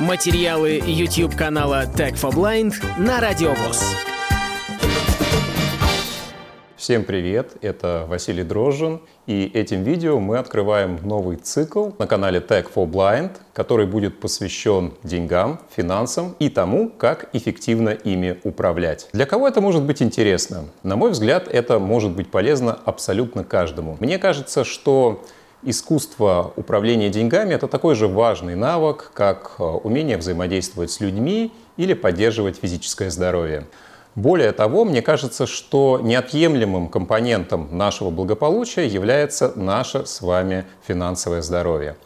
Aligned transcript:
Материалы 0.00 0.82
YouTube 0.84 1.34
канала 1.34 1.86
Tech 1.86 2.16
for 2.20 2.30
Blind 2.30 2.74
на 2.98 3.18
Радиовоз. 3.18 3.82
Всем 6.76 7.02
привет, 7.02 7.52
это 7.62 8.04
Василий 8.06 8.42
Дрожжин, 8.42 9.00
и 9.26 9.50
этим 9.54 9.84
видео 9.84 10.20
мы 10.20 10.36
открываем 10.36 10.98
новый 11.02 11.38
цикл 11.38 11.92
на 11.98 12.06
канале 12.06 12.40
Tech 12.40 12.66
for 12.74 12.86
Blind, 12.86 13.30
который 13.54 13.86
будет 13.86 14.20
посвящен 14.20 14.92
деньгам, 15.02 15.60
финансам 15.74 16.36
и 16.40 16.50
тому, 16.50 16.90
как 16.90 17.30
эффективно 17.32 17.88
ими 17.88 18.38
управлять. 18.44 19.08
Для 19.14 19.24
кого 19.24 19.48
это 19.48 19.62
может 19.62 19.82
быть 19.82 20.02
интересно? 20.02 20.64
На 20.82 20.96
мой 20.96 21.12
взгляд, 21.12 21.48
это 21.48 21.78
может 21.78 22.10
быть 22.10 22.30
полезно 22.30 22.78
абсолютно 22.84 23.44
каждому. 23.44 23.96
Мне 23.98 24.18
кажется, 24.18 24.62
что 24.62 25.24
искусство 25.66 26.52
управления 26.56 27.10
деньгами– 27.10 27.52
это 27.54 27.68
такой 27.68 27.94
же 27.94 28.08
важный 28.08 28.54
навык, 28.54 29.10
как 29.12 29.56
э, 29.58 29.62
умение 29.62 30.16
взаимодействовать 30.16 30.90
с 30.90 31.00
людьми 31.00 31.52
или 31.76 31.92
поддерживать 31.92 32.56
физическое 32.56 33.10
здоровье. 33.10 33.66
Более 34.14 34.52
того, 34.52 34.86
мне 34.86 35.02
кажется, 35.02 35.46
что 35.46 36.00
неотъемлемым 36.02 36.88
компонентом 36.88 37.68
нашего 37.76 38.10
благополучия 38.10 38.86
является 38.86 39.52
наше 39.56 40.06
с 40.06 40.22
вами 40.22 40.64
финансовое 40.86 41.42
здоровье. 41.42 41.96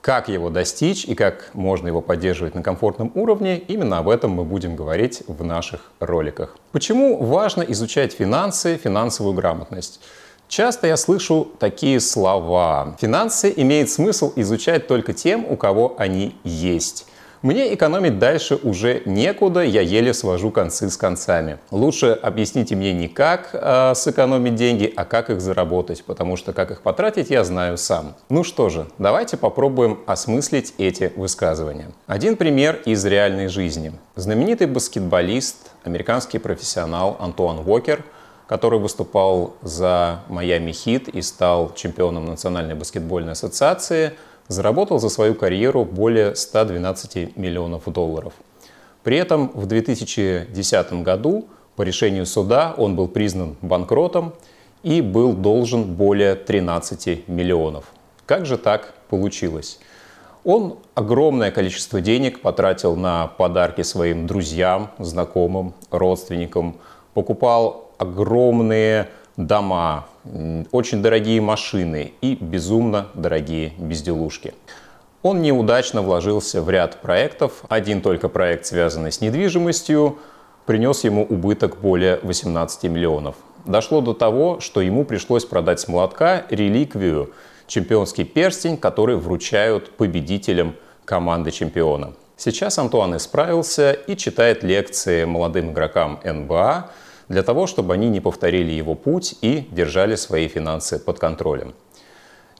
Как 0.00 0.28
его 0.28 0.50
достичь 0.50 1.04
и 1.04 1.16
как 1.16 1.50
можно 1.54 1.88
его 1.88 2.00
поддерживать 2.00 2.54
на 2.54 2.62
комфортном 2.62 3.10
уровне, 3.16 3.58
именно 3.58 3.98
об 3.98 4.08
этом 4.08 4.30
мы 4.30 4.44
будем 4.44 4.76
говорить 4.76 5.24
в 5.26 5.42
наших 5.42 5.90
роликах. 5.98 6.56
Почему 6.70 7.16
важно 7.24 7.62
изучать 7.62 8.12
финансы, 8.12 8.76
финансовую 8.76 9.34
грамотность? 9.34 10.00
Часто 10.48 10.86
я 10.86 10.96
слышу 10.96 11.48
такие 11.58 11.98
слова. 12.00 12.96
Финансы 13.00 13.52
имеет 13.56 13.90
смысл 13.90 14.32
изучать 14.36 14.86
только 14.86 15.12
тем, 15.12 15.44
у 15.48 15.56
кого 15.56 15.96
они 15.98 16.36
есть. 16.44 17.06
Мне 17.42 17.74
экономить 17.74 18.18
дальше 18.18 18.58
уже 18.62 19.02
некуда, 19.04 19.60
я 19.60 19.80
еле 19.80 20.14
свожу 20.14 20.50
концы 20.50 20.88
с 20.88 20.96
концами. 20.96 21.58
Лучше 21.70 22.18
объясните 22.20 22.74
мне 22.74 22.92
не 22.92 23.08
как 23.08 23.50
э, 23.52 23.92
сэкономить 23.94 24.54
деньги, 24.54 24.92
а 24.96 25.04
как 25.04 25.30
их 25.30 25.40
заработать, 25.40 26.02
потому 26.04 26.36
что 26.36 26.52
как 26.52 26.70
их 26.70 26.80
потратить 26.80 27.30
я 27.30 27.44
знаю 27.44 27.76
сам. 27.76 28.14
Ну 28.30 28.42
что 28.42 28.68
же, 28.68 28.86
давайте 28.98 29.36
попробуем 29.36 30.00
осмыслить 30.06 30.74
эти 30.78 31.12
высказывания. 31.14 31.90
Один 32.06 32.36
пример 32.36 32.80
из 32.84 33.04
реальной 33.04 33.48
жизни. 33.48 33.92
Знаменитый 34.14 34.66
баскетболист, 34.66 35.72
американский 35.84 36.38
профессионал 36.38 37.16
Антуан 37.20 37.58
Уокер– 37.58 38.02
который 38.46 38.78
выступал 38.78 39.56
за 39.62 40.20
Майами 40.28 40.72
Хит 40.72 41.08
и 41.08 41.22
стал 41.22 41.74
чемпионом 41.74 42.26
Национальной 42.26 42.74
баскетбольной 42.74 43.32
ассоциации, 43.32 44.12
заработал 44.48 44.98
за 44.98 45.08
свою 45.08 45.34
карьеру 45.34 45.84
более 45.84 46.36
112 46.36 47.36
миллионов 47.36 47.84
долларов. 47.86 48.34
При 49.02 49.16
этом 49.16 49.50
в 49.54 49.66
2010 49.66 50.92
году 51.02 51.48
по 51.74 51.82
решению 51.82 52.26
суда 52.26 52.74
он 52.76 52.96
был 52.96 53.08
признан 53.08 53.56
банкротом 53.60 54.34
и 54.82 55.00
был 55.00 55.32
должен 55.32 55.94
более 55.94 56.36
13 56.36 57.28
миллионов. 57.28 57.86
Как 58.24 58.46
же 58.46 58.56
так 58.56 58.94
получилось? 59.08 59.78
Он 60.44 60.78
огромное 60.94 61.50
количество 61.50 62.00
денег 62.00 62.40
потратил 62.40 62.94
на 62.94 63.26
подарки 63.26 63.82
своим 63.82 64.28
друзьям, 64.28 64.92
знакомым, 64.98 65.74
родственникам, 65.90 66.76
покупал 67.14 67.85
огромные 67.98 69.08
дома, 69.36 70.06
очень 70.72 71.02
дорогие 71.02 71.40
машины 71.40 72.12
и 72.20 72.36
безумно 72.40 73.08
дорогие 73.14 73.72
безделушки. 73.78 74.54
Он 75.22 75.42
неудачно 75.42 76.02
вложился 76.02 76.62
в 76.62 76.70
ряд 76.70 77.00
проектов. 77.00 77.64
Один 77.68 78.00
только 78.00 78.28
проект, 78.28 78.66
связанный 78.66 79.10
с 79.10 79.20
недвижимостью, 79.20 80.18
принес 80.66 81.04
ему 81.04 81.24
убыток 81.24 81.78
более 81.78 82.20
18 82.22 82.84
миллионов. 82.84 83.36
Дошло 83.64 84.00
до 84.00 84.14
того, 84.14 84.60
что 84.60 84.80
ему 84.80 85.04
пришлось 85.04 85.44
продать 85.44 85.80
с 85.80 85.88
молотка 85.88 86.44
реликвию, 86.50 87.32
чемпионский 87.66 88.24
перстень, 88.24 88.76
который 88.76 89.16
вручают 89.16 89.90
победителям 89.96 90.76
команды 91.04 91.50
чемпиона. 91.50 92.12
Сейчас 92.36 92.78
Антуан 92.78 93.16
исправился 93.16 93.92
и 93.92 94.16
читает 94.16 94.62
лекции 94.62 95.24
молодым 95.24 95.72
игрокам 95.72 96.20
НБА, 96.22 96.90
для 97.28 97.42
того, 97.42 97.66
чтобы 97.66 97.94
они 97.94 98.08
не 98.08 98.20
повторили 98.20 98.72
его 98.72 98.94
путь 98.94 99.36
и 99.42 99.68
держали 99.70 100.14
свои 100.16 100.48
финансы 100.48 100.98
под 100.98 101.18
контролем. 101.18 101.74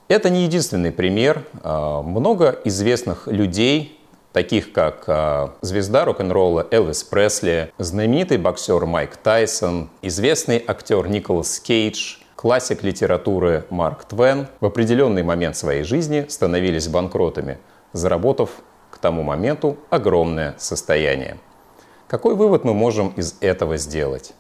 Это 0.08 0.30
не 0.30 0.44
единственный 0.44 0.92
пример. 0.92 1.44
А, 1.62 2.02
много 2.02 2.58
известных 2.64 3.26
людей, 3.26 3.98
таких 4.32 4.72
как 4.72 5.04
а, 5.08 5.54
звезда 5.62 6.04
рок-н-ролла 6.04 6.66
Элвис 6.70 7.02
Пресли, 7.02 7.72
знаменитый 7.78 8.38
боксер 8.38 8.86
Майк 8.86 9.16
Тайсон, 9.16 9.90
известный 10.02 10.62
актер 10.64 11.08
Николас 11.08 11.58
Кейдж, 11.58 12.18
классик 12.36 12.84
литературы 12.84 13.64
Марк 13.70 14.04
Твен 14.04 14.46
в 14.60 14.66
определенный 14.66 15.24
момент 15.24 15.56
своей 15.56 15.82
жизни 15.82 16.26
становились 16.28 16.86
банкротами, 16.86 17.58
заработав 17.92 18.50
к 18.92 18.98
тому 18.98 19.24
моменту 19.24 19.76
огромное 19.90 20.54
состояние. 20.58 21.38
Какой 22.06 22.36
вывод 22.36 22.62
мы 22.62 22.74
можем 22.74 23.08
из 23.16 23.34
этого 23.40 23.76
сделать? 23.76 24.34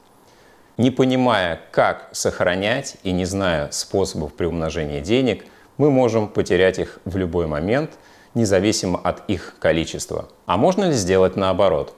Не 0.76 0.90
понимая, 0.90 1.58
как 1.70 2.10
сохранять 2.12 2.96
и 3.02 3.10
не 3.10 3.24
зная 3.24 3.70
способов 3.70 4.34
приумножения 4.34 5.00
денег, 5.00 5.46
мы 5.78 5.90
можем 5.90 6.28
потерять 6.28 6.78
их 6.78 6.98
в 7.06 7.16
любой 7.16 7.46
момент, 7.46 7.92
независимо 8.34 9.00
от 9.02 9.28
их 9.28 9.56
количества. 9.58 10.28
А 10.44 10.58
можно 10.58 10.84
ли 10.84 10.92
сделать 10.92 11.34
наоборот? 11.34 11.94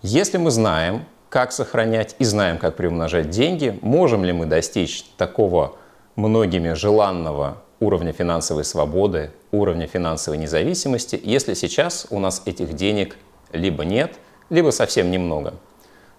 Если 0.00 0.38
мы 0.38 0.50
знаем, 0.50 1.04
как 1.28 1.52
сохранять 1.52 2.16
и 2.18 2.24
знаем, 2.24 2.56
как 2.56 2.76
приумножать 2.76 3.28
деньги, 3.28 3.78
можем 3.82 4.24
ли 4.24 4.32
мы 4.32 4.46
достичь 4.46 5.04
такого 5.18 5.76
многими 6.14 6.72
желанного 6.72 7.62
уровня 7.80 8.14
финансовой 8.14 8.64
свободы, 8.64 9.30
уровня 9.52 9.86
финансовой 9.86 10.38
независимости, 10.38 11.20
если 11.22 11.52
сейчас 11.52 12.06
у 12.08 12.18
нас 12.18 12.40
этих 12.46 12.72
денег 12.72 13.18
либо 13.52 13.84
нет, 13.84 14.14
либо 14.48 14.70
совсем 14.70 15.10
немного– 15.10 15.52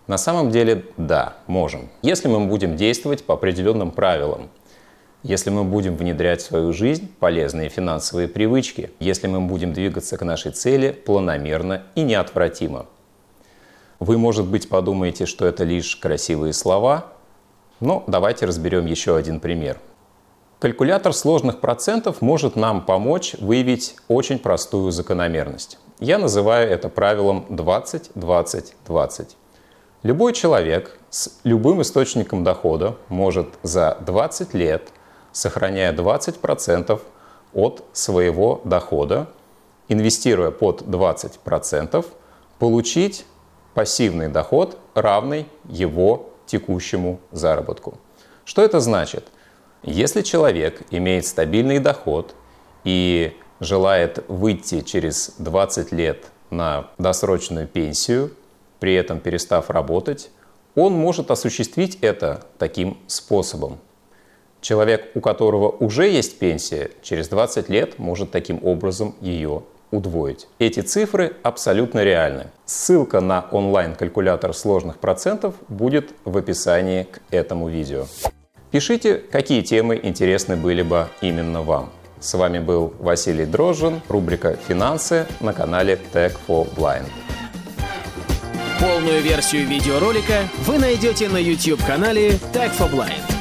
на 0.08 0.18
самом 0.18 0.52
деле, 0.52 0.86
да, 0.96 1.36
можем. 1.48 1.90
Если 2.02 2.30
мы 2.30 2.48
будем 2.48 2.78
действовать 2.78 3.26
по 3.26 3.34
определенным 3.34 3.92
правилам, 3.92 4.50
если 5.22 5.50
мы 5.50 5.66
будем 5.66 5.98
внедрять 5.98 6.42
в 6.42 6.46
свою 6.46 6.72
жизнь 6.72 7.12
полезные 7.20 7.68
финансовые 7.68 8.30
привычки, 8.30 8.92
если 9.00 9.28
мы 9.28 9.42
будем 9.42 9.74
двигаться 9.74 10.18
к 10.18 10.24
нашей 10.24 10.52
цели 10.54 10.92
планомерно 10.92 11.84
и 11.96 12.04
неотвратимо. 12.04 12.86
Вы, 14.00 14.18
может 14.18 14.46
быть, 14.46 14.70
подумаете, 14.70 15.26
что 15.26 15.46
это 15.46 15.66
лишь 15.66 15.98
красивые 15.98 16.54
слова, 16.54 17.08
но 17.82 18.04
давайте 18.08 18.46
разберем 18.46 18.86
еще 18.86 19.18
один 19.18 19.40
пример. 19.42 19.80
Калькулятор 20.60 21.14
сложных 21.14 21.60
процентов 21.60 22.22
может 22.22 22.56
нам 22.56 22.86
помочь 22.86 23.36
выявить 23.40 23.96
очень 24.08 24.40
простую 24.40 24.92
закономерность. 24.92 25.80
Я 26.00 26.18
называю 26.18 26.70
это 26.70 26.90
правилом 26.90 27.46
20-20-20. 27.50 29.36
Любой 30.04 30.34
человек 30.34 30.98
с 31.10 31.40
любым 31.44 31.82
источником 31.82 32.44
дохода 32.44 32.98
может 33.10 33.48
за 33.64 33.98
20 34.02 34.54
лет, 34.54 34.90
сохраняя 35.32 35.92
20% 35.92 37.02
от 37.54 37.84
своего 37.94 38.62
дохода, 38.64 39.28
инвестируя 39.88 40.52
под 40.52 40.84
20%, 40.84 42.06
получить 42.60 43.26
пассивный 43.74 44.28
доход, 44.28 44.78
равный 44.94 45.48
его 45.68 46.30
текущему 46.46 47.20
заработку. 47.32 47.98
Что 48.46 48.62
это 48.62 48.80
значит? 48.80 49.28
Если 49.82 50.22
человек 50.22 50.82
имеет 50.92 51.26
стабильный 51.26 51.80
доход 51.80 52.36
и 52.84 53.36
желает 53.60 54.24
выйти 54.28 54.82
через 54.82 55.34
20 55.40 55.92
лет 55.92 56.28
на 56.52 56.92
досрочную 57.00 57.68
пенсию, 57.68 58.32
при 58.80 58.94
этом 58.96 59.20
перестав 59.20 59.70
работать, 59.70 60.30
он 60.76 60.94
может 60.94 61.32
осуществить 61.32 61.98
это 62.02 62.44
таким 62.58 62.98
способом. 63.08 63.80
Человек, 64.62 65.12
у 65.16 65.22
которого 65.22 65.70
уже 65.70 66.08
есть 66.08 66.40
пенсия, 66.40 66.92
через 67.02 67.30
20 67.30 67.70
лет 67.70 68.00
может 68.00 68.32
таким 68.32 68.60
образом 68.64 69.16
ее 69.22 69.64
удвоить. 69.92 70.48
Эти 70.60 70.82
цифры 70.82 71.34
абсолютно 71.44 72.04
реальны. 72.04 72.48
Ссылка 72.66 73.22
на 73.22 73.48
онлайн-калькулятор 73.52 74.54
сложных 74.54 74.98
процентов 74.98 75.56
будет 75.70 76.14
в 76.26 76.38
описании 76.38 77.04
к 77.04 77.22
этому 77.32 77.70
видео. 77.70 78.06
Пишите, 78.72 79.16
какие 79.16 79.62
темы 79.62 80.00
интересны 80.02 80.58
были 80.58 80.82
бы 80.82 81.08
именно 81.22 81.62
вам. 81.62 81.90
С 82.20 82.34
вами 82.34 82.60
был 82.60 82.94
Василий 83.00 83.46
Дрожжин, 83.46 84.02
рубрика 84.10 84.58
«Финансы» 84.68 85.26
на 85.40 85.54
канале 85.54 86.00
Tech 86.14 86.36
for 86.48 86.68
Blind. 86.76 87.06
Полную 89.08 89.24
версию 89.24 89.66
видеоролика 89.68 90.50
вы 90.66 90.80
найдете 90.80 91.30
на 91.30 91.38
YouTube-канале 91.38 92.32
Tag 92.52 92.78
for 92.78 92.92
Blind. 92.92 93.37